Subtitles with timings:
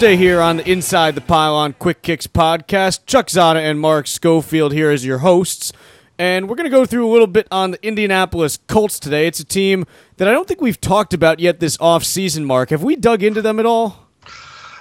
[0.00, 3.04] Tuesday here on the Inside the Pylon Quick Kicks podcast.
[3.04, 5.74] Chuck Zodda and Mark Schofield here as your hosts.
[6.18, 9.26] And we're going to go through a little bit on the Indianapolis Colts today.
[9.26, 9.84] It's a team
[10.16, 12.70] that I don't think we've talked about yet this offseason, Mark.
[12.70, 14.08] Have we dug into them at all?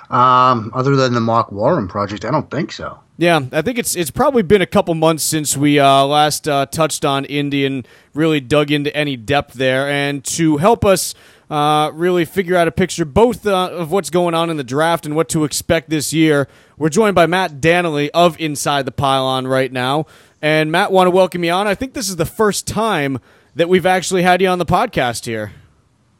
[0.10, 3.02] Um, other than the Mark Warren project, I don't think so.
[3.18, 6.66] Yeah, I think it's it's probably been a couple months since we uh, last uh,
[6.68, 9.90] touched on Indy and really dug into any depth there.
[9.90, 11.14] And to help us
[11.50, 15.06] uh, really figure out a picture both uh, of what's going on in the draft
[15.06, 19.48] and what to expect this year, we're joined by Matt Dannelly of Inside the Pylon
[19.48, 20.06] right now.
[20.42, 21.68] And Matt, want to welcome you on.
[21.68, 23.20] I think this is the first time
[23.56, 25.52] that we've actually had you on the podcast here.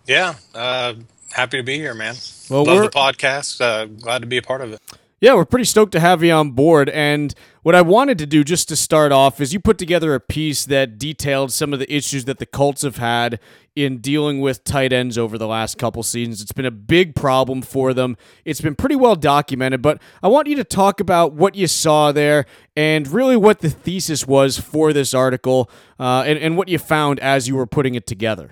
[0.06, 0.96] Yeah, uh,
[1.32, 2.16] happy to be here, man.
[2.50, 3.62] Well, love the podcast.
[3.62, 4.82] Uh, glad to be a part of it.
[5.22, 6.88] Yeah, we're pretty stoked to have you on board.
[6.90, 10.20] And what I wanted to do just to start off is you put together a
[10.20, 13.38] piece that detailed some of the issues that the Colts have had
[13.76, 16.42] in dealing with tight ends over the last couple seasons.
[16.42, 18.16] It's been a big problem for them.
[18.46, 22.14] It's been pretty well documented, but I want you to talk about what you saw
[22.14, 22.46] there
[22.78, 27.20] and really what the thesis was for this article uh, and, and what you found
[27.20, 28.52] as you were putting it together.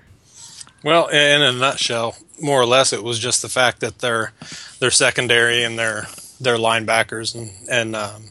[0.84, 4.32] Well, in a nutshell, more or less, it was just the fact that their
[4.78, 6.06] their secondary and their
[6.40, 8.24] their linebackers and and um,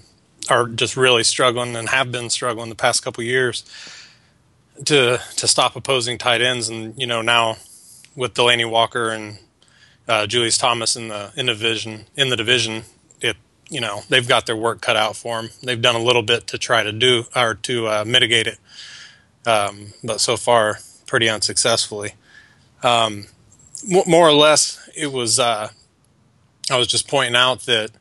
[0.49, 3.63] are just really struggling and have been struggling the past couple years
[4.85, 6.69] to to stop opposing tight ends.
[6.69, 7.57] And you know now
[8.15, 9.39] with Delanie Walker and
[10.07, 12.83] uh, Julius Thomas in the in the division in the division,
[13.21, 13.37] it
[13.69, 15.51] you know they've got their work cut out for them.
[15.61, 18.59] They've done a little bit to try to do or to uh, mitigate it,
[19.45, 22.13] um, but so far pretty unsuccessfully.
[22.83, 23.27] Um,
[23.85, 25.39] more or less, it was.
[25.39, 25.69] Uh,
[26.69, 27.91] I was just pointing out that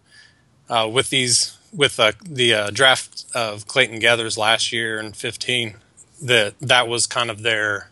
[0.69, 5.75] uh, with these, with uh, the uh, draft of Clayton Geathers last year in 15,
[6.22, 7.91] that that was kind of their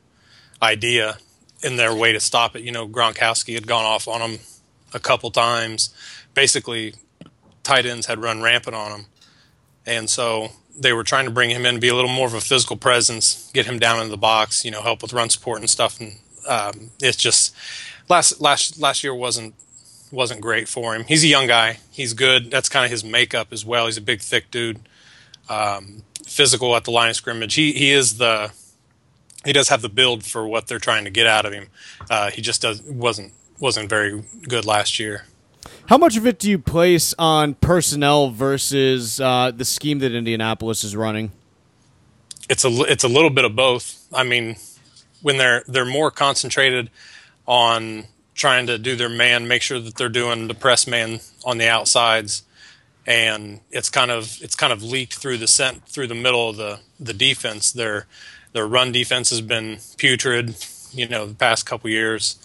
[0.62, 1.18] idea
[1.62, 2.62] in their way to stop it.
[2.62, 4.40] You know, Gronkowski had gone off on them
[4.92, 5.94] a couple times.
[6.34, 6.94] Basically,
[7.62, 9.06] tight ends had run rampant on him,
[9.86, 12.40] and so they were trying to bring him in, be a little more of a
[12.40, 15.70] physical presence, get him down in the box, you know, help with run support and
[15.70, 16.00] stuff.
[16.00, 16.18] And
[16.48, 17.54] um, it's just
[18.08, 19.54] last last last year wasn't
[20.14, 21.04] wasn't great for him.
[21.04, 21.78] He's a young guy.
[21.90, 22.50] He's good.
[22.50, 23.86] That's kind of his makeup as well.
[23.86, 24.80] He's a big, thick dude.
[25.48, 27.54] Um, physical at the line of scrimmage.
[27.54, 28.50] He he is the
[29.44, 31.68] he does have the build for what they're trying to get out of him.
[32.08, 35.24] Uh, he just does wasn't wasn't very good last year.
[35.86, 40.82] How much of it do you place on personnel versus uh, the scheme that Indianapolis
[40.82, 41.30] is running?
[42.48, 44.06] It's a it's a little bit of both.
[44.12, 44.56] I mean,
[45.22, 46.90] when they're they're more concentrated
[47.46, 51.58] on trying to do their man, make sure that they're doing the press man on
[51.58, 52.42] the outsides,
[53.06, 56.56] and it's kind of it's kind of leaked through the cent through the middle of
[56.56, 57.72] the the defense.
[57.72, 58.06] Their
[58.52, 60.56] their run defense has been putrid,
[60.92, 62.38] you know, the past couple years.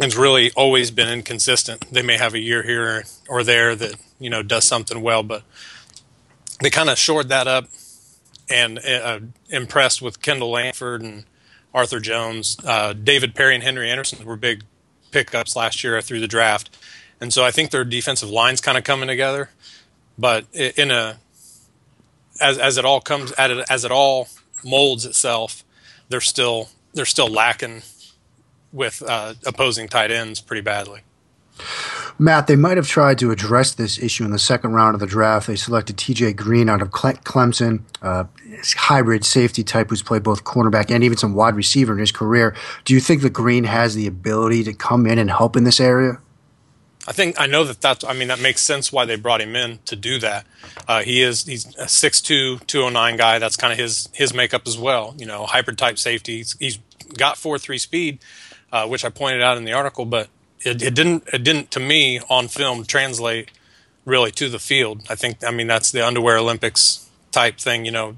[0.00, 1.86] It's really always been inconsistent.
[1.90, 5.42] They may have a year here or there that you know does something well, but
[6.60, 7.68] they kind of shored that up
[8.50, 11.24] and uh, impressed with Kendall Langford and
[11.74, 14.64] Arthur Jones, uh, David Parry, and Henry Anderson were big
[15.10, 16.76] pickups last year through the draft,
[17.20, 19.50] and so I think their defensive line's kind of coming together.
[20.18, 21.18] But in a
[22.40, 24.28] as as it all comes at it as it all
[24.64, 25.64] molds itself,
[26.08, 27.82] they're still they're still lacking
[28.72, 31.00] with uh, opposing tight ends pretty badly.
[32.20, 35.06] Matt, they might have tried to address this issue in the second round of the
[35.06, 35.46] draft.
[35.46, 38.24] They selected TJ Green out of Clemson, uh,
[38.76, 42.56] hybrid safety type who's played both cornerback and even some wide receiver in his career.
[42.84, 45.78] Do you think that Green has the ability to come in and help in this
[45.78, 46.18] area?
[47.06, 48.04] I think I know that that's.
[48.04, 50.44] I mean, that makes sense why they brought him in to do that.
[50.86, 53.38] Uh, he is he's a 6'2", 209 guy.
[53.38, 55.14] That's kind of his his makeup as well.
[55.16, 56.38] You know, hybrid type safety.
[56.38, 56.78] he's, he's
[57.16, 58.18] got four three speed,
[58.72, 60.28] uh, which I pointed out in the article, but
[60.62, 63.50] it, it didn't it didn't to me on film translate
[64.04, 65.02] really to the field.
[65.08, 67.84] I think I mean that's the underwear Olympics type thing.
[67.84, 68.16] You know,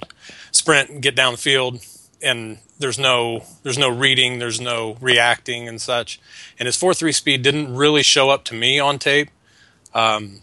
[0.52, 1.84] sprint, get down the field,
[2.22, 6.20] and there's no there's no reading, there's no reacting and such.
[6.58, 9.30] And his four three speed didn't really show up to me on tape.
[9.94, 10.40] Um,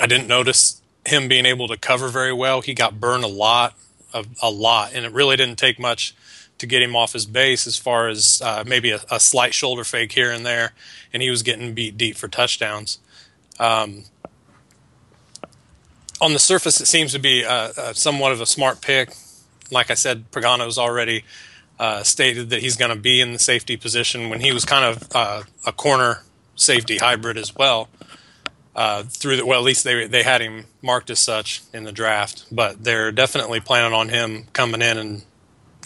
[0.00, 2.60] I didn't notice him being able to cover very well.
[2.60, 3.74] He got burned a lot,
[4.12, 6.14] a, a lot, and it really didn't take much
[6.62, 9.82] to get him off his base as far as uh, maybe a, a, slight shoulder
[9.82, 10.72] fake here and there,
[11.12, 13.00] and he was getting beat deep for touchdowns.
[13.58, 14.04] Um,
[16.20, 19.12] on the surface, it seems to be uh, uh, somewhat of a smart pick.
[19.72, 21.24] Like I said, Pagano's already
[21.80, 24.84] uh, stated that he's going to be in the safety position when he was kind
[24.84, 26.22] of uh, a corner
[26.54, 27.88] safety hybrid as well.
[28.76, 31.92] Uh, through the, well, at least they they had him marked as such in the
[31.92, 35.22] draft, but they're definitely planning on him coming in and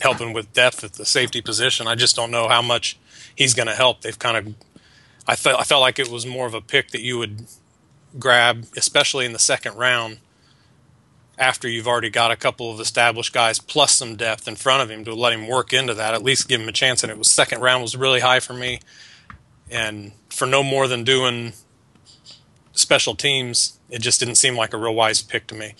[0.00, 1.87] helping with depth at the safety position.
[1.87, 2.98] I just don't know how much
[3.34, 4.02] he's going to help.
[4.02, 4.54] They've kind of
[5.26, 7.46] I felt I felt like it was more of a pick that you would
[8.19, 10.19] grab, especially in the second round,
[11.38, 14.90] after you've already got a couple of established guys plus some depth in front of
[14.90, 16.14] him to let him work into that.
[16.14, 17.02] At least give him a chance.
[17.02, 18.81] And it was second round was really high for me,
[19.70, 21.52] and for no more than doing
[22.72, 25.75] special teams, it just didn't seem like a real wise pick to me.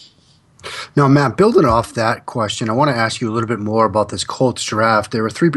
[0.97, 3.85] Now, Matt, building off that question, I want to ask you a little bit more
[3.85, 5.13] about this Colts draft.
[5.13, 5.51] There were three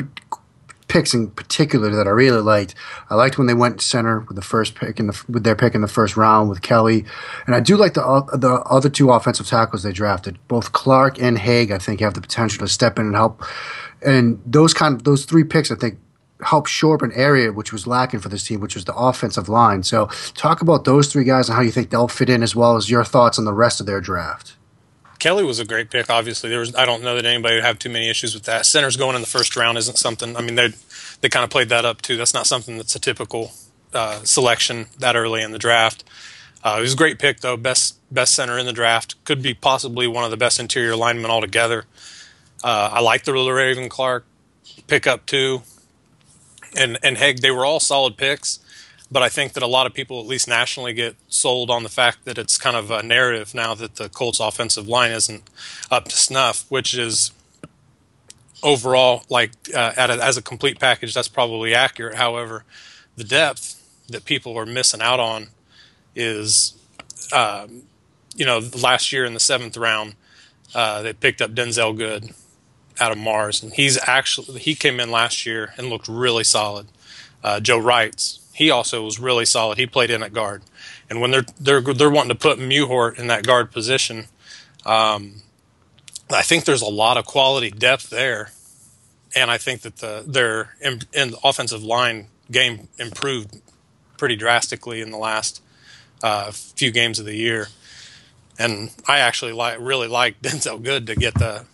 [0.90, 2.76] picks in particular that I really liked.
[3.10, 5.76] I liked when they went center with the first pick in the with their pick
[5.76, 7.06] in the first round with Kelly,
[7.46, 8.02] and I do like the
[8.34, 10.38] the other two offensive tackles they drafted.
[10.50, 13.44] Both Clark and Haeg, I think, have the potential to step in and help.
[14.02, 16.00] And those kind of those three picks, I think,
[16.42, 19.48] help shore up an area which was lacking for this team, which was the offensive
[19.48, 19.84] line.
[19.84, 22.76] So, talk about those three guys and how you think they'll fit in, as well
[22.76, 24.56] as your thoughts on the rest of their draft.
[25.20, 26.10] Kelly was a great pick.
[26.10, 26.74] Obviously, there was.
[26.76, 28.66] I don't know that anybody would have too many issues with that.
[28.66, 30.36] Centers going in the first round isn't something.
[30.36, 30.70] I mean, they
[31.22, 32.16] they kind of played that up too.
[32.16, 33.52] That's not something that's a typical
[33.94, 36.04] uh, selection that early in the draft.
[36.64, 37.58] Uh, it was a great pick though.
[37.58, 39.22] Best best center in the draft.
[39.26, 41.86] Could be possibly one of the best interior linemen altogether.
[42.64, 44.26] Uh, I like the Raven Clark
[44.88, 45.64] pickup too,
[46.78, 47.42] and and Haeg.
[47.42, 48.60] They were all solid picks.
[49.12, 51.90] But I think that a lot of people, at least nationally, get sold on the
[51.90, 55.44] fact that it's kind of a narrative now that the Colts offensive line isn't
[55.90, 57.32] up to snuff, which is
[58.62, 62.16] overall, like uh, a, as a complete package, that's probably accurate.
[62.16, 62.66] However,
[63.16, 63.76] the depth
[64.10, 65.48] that people are missing out on
[66.16, 66.78] is,
[67.34, 67.84] um,
[68.36, 70.16] you know, last year in the seventh round,
[70.76, 72.30] uh, they picked up Denzelle Good
[73.00, 76.88] out of Mars, and he's actually he came in last year and looked really solid.
[77.44, 79.78] Uh, Joe Reitz he also was really solid.
[79.78, 80.64] He played in at guard,
[81.10, 84.26] and when they're they're they're wanting to put Mewhort in that guard position,
[84.86, 85.44] um,
[86.30, 88.52] I think there's a lot of quality depth there,
[89.34, 93.62] and I think that the their in, in the offensive line game improved
[94.18, 95.64] pretty drastically in the last
[96.22, 97.70] uh, few games of the year.
[98.60, 101.66] And I actually like really like Denzelle Good to get the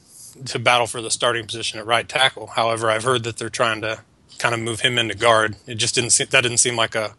[0.46, 2.46] to battle for the starting position at right tackle.
[2.46, 4.02] However, I've heard that they're trying to
[4.38, 5.56] kind of move him into guard.
[5.68, 7.16] It just didn't seem, that didn't seem like a,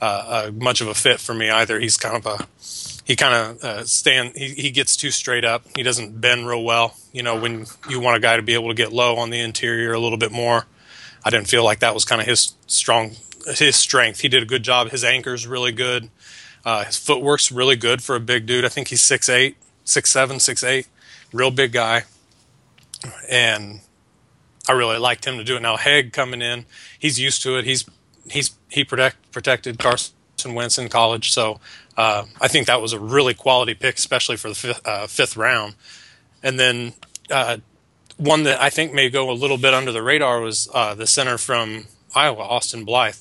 [0.00, 1.78] uh, a much of a fit for me either.
[1.78, 2.46] He's kind of a
[3.04, 5.64] he kind of uh, stand he, he gets too straight up.
[5.76, 6.96] He doesn't bend real well.
[7.12, 9.40] You know when you want a guy to be able to get low on the
[9.40, 10.66] interior a little bit more.
[11.24, 13.12] I didn't feel like that was kind of his strong
[13.46, 14.20] his strength.
[14.20, 14.90] He did a good job.
[14.90, 16.10] His anchor's really good.
[16.64, 18.64] Uh, his footwork's really good for a big dude.
[18.64, 20.88] I think he's six eight, six seven, six eight,
[21.32, 22.04] real big guy.
[23.28, 23.80] And
[24.72, 25.60] I really liked him to do it.
[25.60, 26.64] Now Haeg coming in,
[26.98, 27.66] he's used to it.
[27.66, 27.84] He's
[28.30, 30.14] he's he protect, protected Carson
[30.54, 31.60] Wentz in college, so
[31.98, 35.36] uh, I think that was a really quality pick, especially for the fifth, uh, fifth
[35.36, 35.74] round.
[36.42, 36.94] And then
[37.30, 37.58] uh,
[38.16, 41.06] one that I think may go a little bit under the radar was uh, the
[41.06, 41.84] center from
[42.14, 43.16] Iowa, Austin Blythe.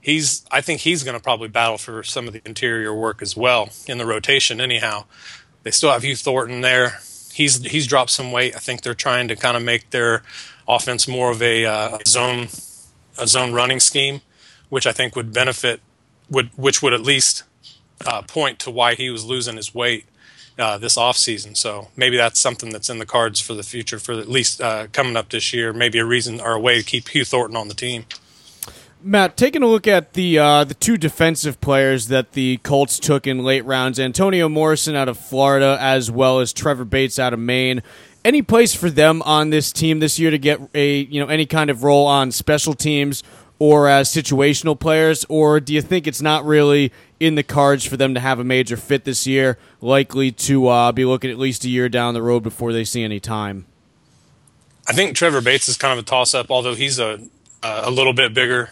[0.00, 3.36] He's I think he's going to probably battle for some of the interior work as
[3.36, 4.60] well in the rotation.
[4.60, 5.04] Anyhow,
[5.62, 6.98] they still have Hugh Thornton there.
[7.32, 8.56] He's he's dropped some weight.
[8.56, 10.24] I think they're trying to kind of make their
[10.68, 12.48] offense more of a uh, zone
[13.18, 14.20] a zone running scheme,
[14.68, 15.80] which I think would benefit
[16.30, 17.44] would which would at least
[18.06, 20.06] uh, point to why he was losing his weight
[20.58, 21.56] uh, this offseason.
[21.56, 24.86] So maybe that's something that's in the cards for the future, for at least uh,
[24.92, 25.72] coming up this year.
[25.72, 28.06] Maybe a reason or a way to keep Hugh Thornton on the team.
[29.04, 33.26] Matt, taking a look at the uh, the two defensive players that the Colts took
[33.26, 37.40] in late rounds, Antonio Morrison out of Florida, as well as Trevor Bates out of
[37.40, 37.82] Maine
[38.24, 41.46] any place for them on this team this year to get a you know any
[41.46, 43.22] kind of role on special teams
[43.58, 47.96] or as situational players, or do you think it's not really in the cards for
[47.96, 49.56] them to have a major fit this year?
[49.80, 53.04] Likely to uh, be looking at least a year down the road before they see
[53.04, 53.66] any time.
[54.88, 57.20] I think Trevor Bates is kind of a toss-up, although he's a
[57.62, 58.70] a little bit bigger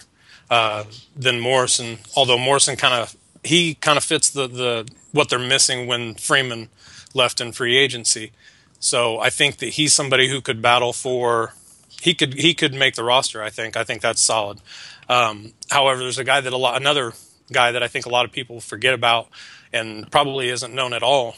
[0.51, 0.85] uh,
[1.17, 1.99] than Morrison.
[2.17, 6.69] Although Morrison kind of he kind of fits the the what they're missing when Freeman
[7.15, 8.33] left in free agency.
[8.81, 11.53] So I think that he's somebody who could battle for.
[12.01, 13.43] He could he could make the roster.
[13.43, 14.61] I think I think that's solid.
[15.09, 17.13] Um, however, there's a guy that a lot another
[17.53, 19.29] guy that I think a lot of people forget about
[19.73, 21.37] and probably isn't known at all.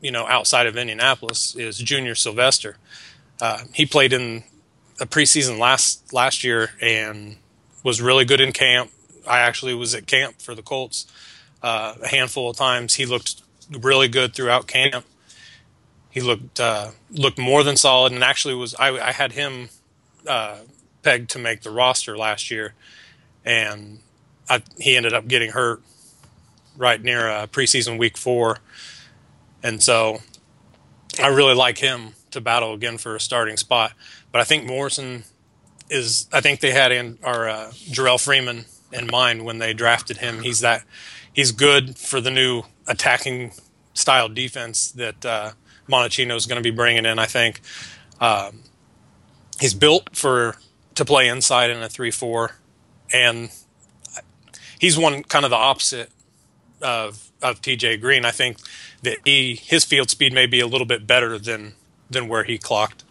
[0.00, 2.76] You know, outside of Indianapolis is Junior Sylvestre.
[3.40, 4.44] Uh, he played in
[5.00, 7.36] a preseason last last year and
[7.82, 8.92] was really good in camp.
[9.26, 11.06] I actually was at camp for the Colts
[11.64, 12.94] uh, a handful of times.
[12.94, 15.04] He looked really good throughout camp
[16.16, 19.68] he looked uh, looked more than solid, and actually was I, I had him
[20.26, 20.60] uh,
[21.02, 22.72] pegged to make the roster last year,
[23.44, 23.98] and
[24.48, 25.82] I, he ended up getting hurt
[26.74, 28.60] right near uh, preseason week four,
[29.62, 30.20] and so
[31.22, 33.92] I really like him to battle again for a starting spot.
[34.32, 35.24] But I think Morrison
[35.90, 36.30] is.
[36.32, 40.40] I think they had in our uh, Jerrell Freeman in mind when they drafted him.
[40.40, 40.82] He's that
[41.30, 43.52] he's good for the new attacking
[43.92, 45.26] style defense that
[45.88, 47.18] Monachino is going to be bringing in.
[47.18, 47.60] I think
[48.20, 48.62] um,
[49.60, 50.56] he's built for
[50.94, 52.52] to play inside in a three-four,
[53.12, 53.50] and
[54.78, 56.10] he's one kind of the opposite
[56.82, 58.24] of of TJ Green.
[58.24, 58.58] I think
[59.02, 61.74] that he his field speed may be a little bit better than
[62.10, 63.04] than where he clocked.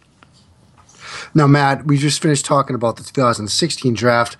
[1.34, 4.36] Now, Matt, we just finished talking about the 2016 draft.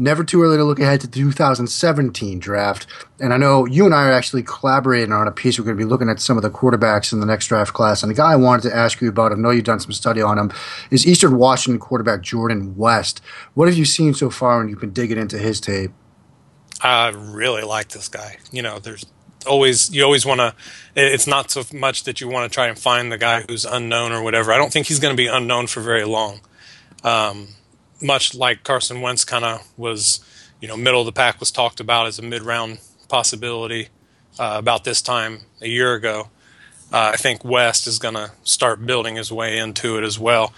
[0.00, 2.86] Never too early to look ahead to the 2017 draft.
[3.18, 5.58] And I know you and I are actually collaborating on a piece.
[5.58, 8.04] We're going to be looking at some of the quarterbacks in the next draft class.
[8.04, 10.22] And the guy I wanted to ask you about, I know you've done some study
[10.22, 10.52] on him,
[10.92, 13.20] is Eastern Washington quarterback Jordan West.
[13.54, 15.90] What have you seen so far when you've been digging into his tape?
[16.80, 18.38] I really like this guy.
[18.52, 19.04] You know, there's
[19.48, 20.54] always you always want to.
[20.94, 24.12] It's not so much that you want to try and find the guy who's unknown
[24.12, 24.52] or whatever.
[24.52, 26.40] I don't think he's going to be unknown for very long.
[27.02, 27.48] Um,
[28.00, 30.20] much like Carson Wentz kind of was,
[30.60, 32.78] you know, middle of the pack was talked about as a mid round
[33.08, 33.88] possibility
[34.38, 36.28] uh, about this time a year ago.
[36.92, 40.54] Uh, I think West is going to start building his way into it as well.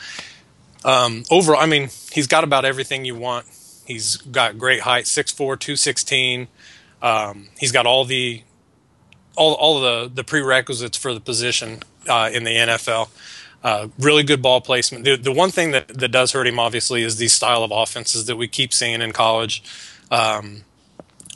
[0.85, 3.47] Um, overall, I mean, he's got about everything you want.
[3.87, 6.49] He's got great height, 6'4", 216.
[7.03, 8.43] Um, he's got all the
[9.37, 13.09] all all the the prerequisites for the position uh, in the NFL.
[13.63, 15.05] Uh, really good ball placement.
[15.05, 18.25] The, the one thing that, that does hurt him, obviously, is these style of offenses
[18.27, 19.63] that we keep seeing in college.
[20.11, 20.65] Um,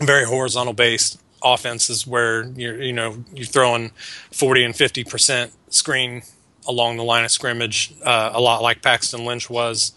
[0.01, 3.91] very horizontal based offenses where you're you know you're throwing
[4.33, 6.23] 40 and 50 percent screen
[6.67, 9.93] along the line of scrimmage, uh, a lot like Paxton Lynch was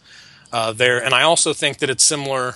[0.51, 1.03] uh, there.
[1.03, 2.55] And I also think that it's similar.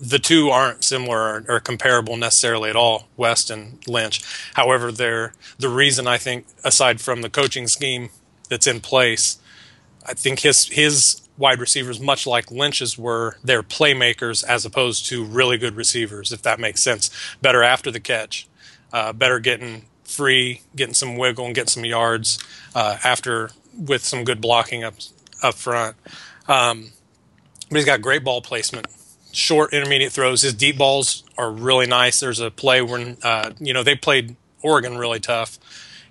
[0.00, 4.22] The two aren't similar or, or, comparable necessarily at all, West and Lynch.
[4.54, 8.10] However, they're the reason I think, aside from the coaching scheme
[8.48, 9.38] that's in place.
[10.04, 15.24] I think his his wide receivers, much like Lynch's were, they're playmakers as opposed to
[15.24, 17.10] really good receivers, if that makes sense.
[17.40, 18.48] Better after the catch,
[18.92, 22.38] uh, better getting free, getting some wiggle and getting some yards
[22.74, 24.94] uh, after with some good blocking up
[25.42, 25.96] up front.
[26.48, 26.90] Um,
[27.68, 28.86] but he's got great ball placement,
[29.32, 30.42] short intermediate throws.
[30.42, 32.18] His deep balls are really nice.
[32.20, 35.58] There's a play when uh, you know they played Oregon really tough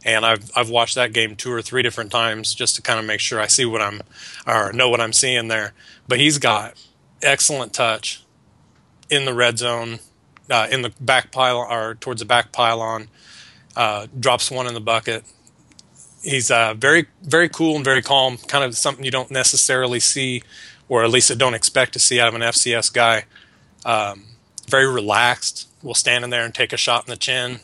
[0.05, 3.05] and I've I've watched that game two or three different times just to kind of
[3.05, 4.01] make sure I see what I'm
[4.45, 5.73] or know what I'm seeing there.
[6.07, 6.73] But he's got
[7.21, 8.23] excellent touch
[9.09, 9.99] in the red zone,
[10.49, 13.09] uh, in the back pile or towards the back pylon.
[13.75, 15.23] Uh, drops one in the bucket.
[16.23, 18.37] He's uh, very very cool and very calm.
[18.37, 20.43] Kind of something you don't necessarily see,
[20.89, 23.25] or at least I don't expect to see out of an FCS guy.
[23.85, 24.25] Um,
[24.67, 25.69] very relaxed.
[25.83, 27.59] Will stand in there and take a shot in the chin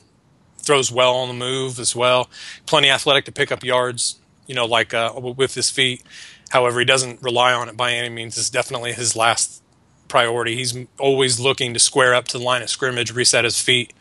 [0.63, 2.29] throws well on the move as well.
[2.65, 6.03] Plenty athletic to pick up yards, you know, like uh, with his feet.
[6.49, 8.37] However, he doesn't rely on it by any means.
[8.37, 9.61] It's definitely his last
[10.07, 10.55] priority.
[10.55, 13.93] He's always looking to square up to the line of scrimmage, reset his feet,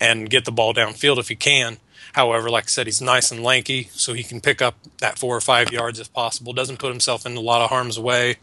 [0.00, 1.78] and get the ball downfield if he can.
[2.14, 5.36] However, like I said, he's nice and lanky, so he can pick up that four
[5.36, 6.52] or five yards if possible.
[6.52, 8.36] Doesn't put himself in a lot of harm's way.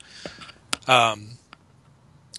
[0.88, 1.32] Um,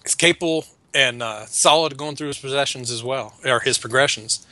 [0.05, 4.47] he's capable and uh, solid going through his possessions as well, or his progressions.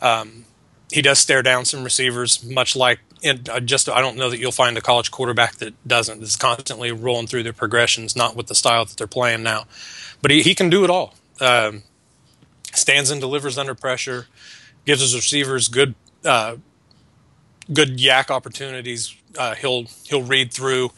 [0.00, 0.44] Um,
[0.90, 4.52] he does stare down some receivers, much like uh, just I don't know that you'll
[4.52, 6.20] find a college quarterback that doesn't.
[6.20, 9.64] That's constantly rolling through their progressions, not with the style that they're playing now.
[10.22, 11.14] But he, he can do it all.
[11.40, 11.82] Um,
[12.72, 14.26] stands and delivers under pressure,
[14.84, 16.56] gives his receivers good uh,
[17.72, 19.14] good YAC opportunities.
[19.36, 20.90] Uh, he'll he'll read through.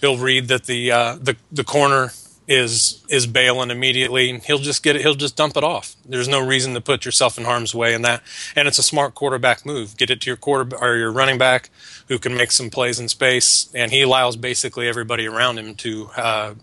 [0.00, 2.12] He'll read that the uh, the the corner
[2.50, 4.36] is is bailing immediately.
[4.40, 5.02] He'll just get it.
[5.02, 5.94] He'll just dump it off.
[6.04, 8.22] There's no reason to put yourself in harm's way in that.
[8.56, 9.96] And it's a smart quarterback move.
[9.96, 11.70] Get it to your quarter or your running back
[12.08, 16.10] who can make some plays in space, and he allows basically everybody around him to
[16.16, 16.54] uh,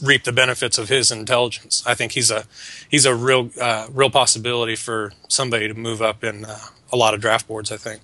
[0.00, 1.82] reap the benefits of his intelligence.
[1.84, 2.44] I think he's a
[2.88, 6.56] he's a real uh, real possibility for somebody to move up in uh,
[6.92, 7.72] a lot of draft boards.
[7.72, 8.00] I think.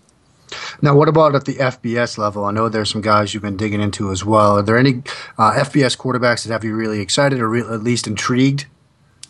[0.81, 2.45] Now, what about at the FBS level?
[2.45, 4.59] I know there's some guys you've been digging into as well.
[4.59, 5.02] Are there any
[5.37, 8.67] uh, FBS quarterbacks that have you really excited or re- at least intrigued?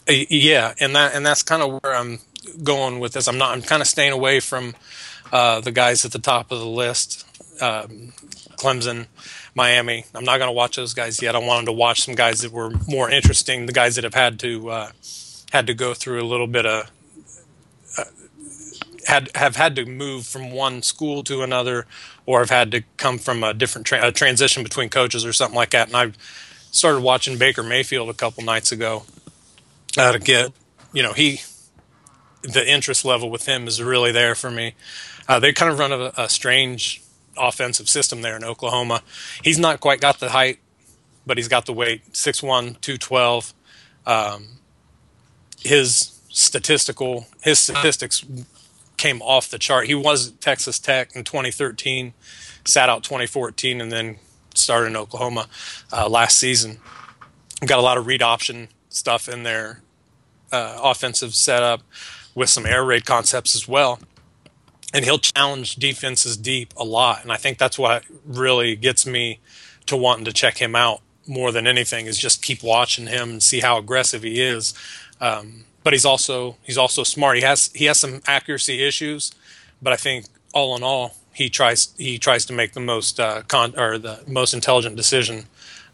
[0.09, 2.21] Uh, yeah, and that and that's kind of where I'm
[2.63, 3.29] going with this.
[3.29, 3.53] I'm not.
[3.55, 4.75] I'm kind of staying away from
[5.33, 7.27] uh, the guys at the top of the list,
[7.61, 8.13] um,
[8.57, 9.07] Clemson,
[9.55, 10.05] Miami.
[10.15, 11.35] I'm not going to watch those guys yet.
[11.35, 13.67] I wanted to watch some guys that were more interesting.
[13.67, 14.91] The guys that have had to uh,
[15.53, 16.91] had to go through a little bit of
[19.07, 21.87] had have had to move from one school to another,
[22.27, 25.57] or have had to come from a different tra- a transition between coaches or something
[25.57, 25.89] like that.
[25.89, 26.13] And I
[26.71, 29.05] started watching Baker Mayfield a couple nights ago
[29.97, 30.53] uh, to get,
[30.93, 31.41] you know, he
[32.43, 34.75] the interest level with him is really there for me.
[35.29, 37.03] Uh, they kind of run a, a, strange
[37.37, 39.03] offensive system there in Oklahoma.
[39.43, 40.59] He's not quite got the height,
[41.27, 43.55] but he's got the weight 6'1", 212.
[44.07, 44.47] Um,
[45.61, 48.25] his statistical his statistics
[48.99, 49.87] came off the chart.
[49.87, 52.13] He was Texas Tech in 2013,
[52.65, 54.19] sat out 2014, and then
[54.55, 55.49] started in Oklahoma
[55.93, 56.79] uh, last season.
[57.65, 59.83] Got a lot of read option stuff in their
[60.53, 61.83] uh, offensive setup
[62.35, 64.01] with some air raid concepts as well.
[64.93, 67.23] And he'll challenge defenses deep a lot.
[67.23, 69.41] And I think that's what really gets me
[69.87, 73.43] to wanting to check him out more than anything is just keep watching him and
[73.43, 74.73] see how aggressive he is.
[75.21, 77.37] Um, but he's also he's also smart.
[77.37, 79.33] He has he has some accuracy issues,
[79.81, 83.43] but I think all in all he tries he tries to make the most uh,
[83.43, 85.47] con or the most intelligent decision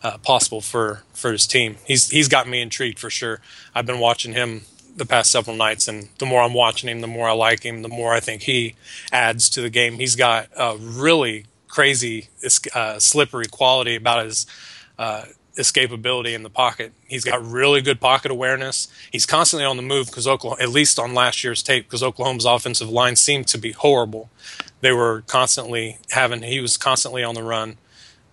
[0.02, 1.76] uh, possible for for his team.
[1.84, 3.40] He's he's got me intrigued for sure.
[3.74, 4.62] I've been watching him
[4.96, 7.82] the past several nights, and the more I'm watching him, the more I like him,
[7.82, 8.74] the more I think he
[9.12, 9.94] adds to the game.
[9.94, 12.28] He's got a really crazy,
[12.72, 14.46] uh, slippery quality about his
[14.98, 15.24] uh,
[15.56, 16.92] escapability in the pocket.
[17.06, 18.88] He's got really good pocket awareness.
[19.10, 22.44] He's constantly on the move because Oklahoma, at least on last year's tape, because Oklahoma's
[22.44, 24.30] offensive line seemed to be horrible.
[24.80, 26.42] They were constantly having.
[26.42, 27.76] He was constantly on the run,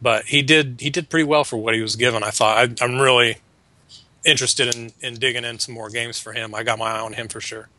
[0.02, 2.24] but he did he did pretty well for what he was given.
[2.24, 2.58] I thought.
[2.58, 3.38] I, I'm really
[4.26, 6.54] interested in, in digging in some more games for him.
[6.54, 7.70] I got my eye on him for sure.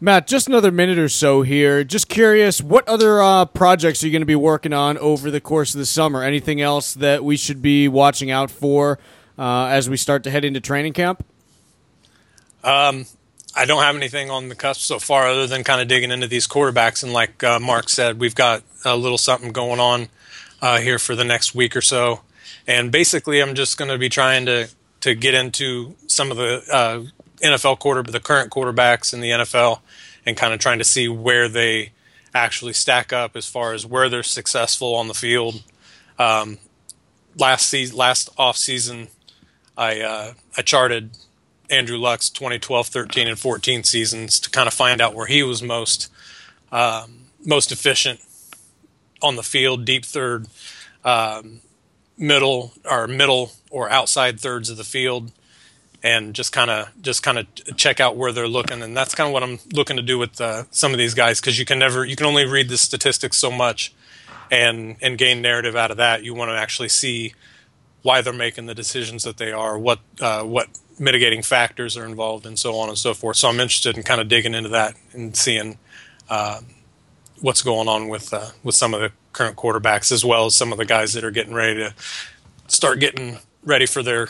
[0.00, 1.84] Matt, just another minute or so here.
[1.84, 5.40] Just curious, what other uh, projects are you going to be working on over the
[5.40, 6.24] course of the summer?
[6.24, 8.98] Anything else that we should be watching out for
[9.38, 11.24] uh, as we start to head into training camp?
[12.64, 13.06] Um,
[13.54, 16.26] I don't have anything on the cusp so far, other than kind of digging into
[16.26, 17.04] these quarterbacks.
[17.04, 20.08] And like uh, Mark said, we've got a little something going on
[20.60, 22.22] uh, here for the next week or so.
[22.66, 24.68] And basically, I'm just going to be trying to
[25.02, 27.02] to get into some of the uh,
[27.42, 29.80] NFL quarter, but the current quarterbacks in the NFL,
[30.24, 31.92] and kind of trying to see where they
[32.34, 35.62] actually stack up as far as where they're successful on the field.
[36.18, 36.58] Um,
[37.36, 39.08] last season, last off season,
[39.76, 41.18] I uh, I charted
[41.70, 45.62] Andrew Luck's 2012, 13, and 14 seasons to kind of find out where he was
[45.62, 46.10] most
[46.70, 48.20] um, most efficient
[49.20, 50.46] on the field, deep third,
[51.04, 51.60] um,
[52.16, 55.32] middle or middle or outside thirds of the field
[56.02, 58.82] and just kind of just kind of check out where they're looking.
[58.82, 61.40] And that's kind of what i'm looking to do with uh, some of these guys
[61.40, 63.94] because you can never you can only read the statistics so much
[64.50, 66.24] and and gain narrative out of that.
[66.24, 67.34] You want to actually see
[68.02, 72.46] why they're making the decisions that they are what uh, what mitigating factors are involved
[72.46, 73.36] and so on and so forth.
[73.36, 75.78] So i'm interested in kind of digging into that and seeing
[76.28, 76.60] uh,
[77.40, 80.72] what's going on with uh, with some of the current quarterbacks as well as some
[80.72, 81.94] of the guys that are getting ready to
[82.68, 84.28] start getting ready for their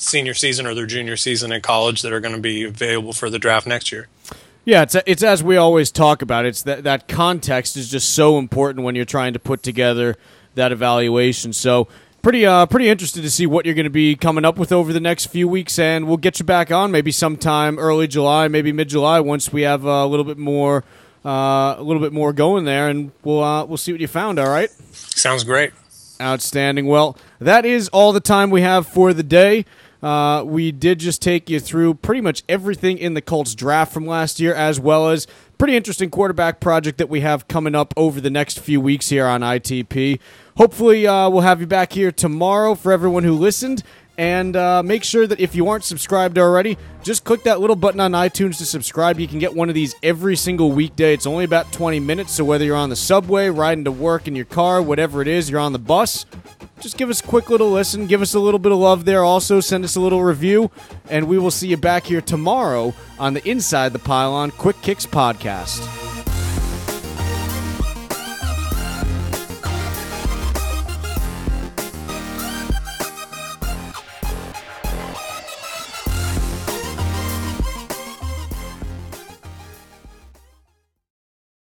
[0.00, 3.30] senior season or their junior season in college that are going to be available for
[3.30, 4.08] the draft next year.
[4.64, 6.44] Yeah, it's it's as we always talk about.
[6.44, 10.16] It's that that context is just so important when you're trying to put together
[10.54, 11.52] that evaluation.
[11.52, 11.88] So
[12.22, 14.92] pretty uh pretty interested to see what you're going to be coming up with over
[14.92, 18.72] the next few weeks, and we'll get you back on maybe sometime early July, maybe
[18.72, 20.84] mid July once we have a little bit more
[21.24, 24.38] uh, a little bit more going there, and we'll uh, we'll see what you found.
[24.38, 24.70] All right.
[24.92, 25.72] Sounds great.
[26.20, 26.86] Outstanding.
[26.86, 29.64] Well, that is all the time we have for the day.
[30.02, 34.06] Uh, we did just take you through pretty much everything in the Colts draft from
[34.06, 35.26] last year, as well as
[35.58, 39.26] pretty interesting quarterback project that we have coming up over the next few weeks here
[39.26, 40.18] on ITP.
[40.56, 43.82] Hopefully, uh, we'll have you back here tomorrow for everyone who listened.
[44.18, 48.00] And uh, make sure that if you aren't subscribed already, just click that little button
[48.00, 49.18] on iTunes to subscribe.
[49.18, 51.14] You can get one of these every single weekday.
[51.14, 54.36] It's only about 20 minutes, so whether you're on the subway, riding to work in
[54.36, 56.26] your car, whatever it is, you're on the bus,
[56.80, 58.06] just give us a quick little listen.
[58.06, 59.22] Give us a little bit of love there.
[59.22, 60.70] Also, send us a little review,
[61.08, 65.06] and we will see you back here tomorrow on the Inside the Pylon Quick Kicks
[65.06, 66.09] podcast.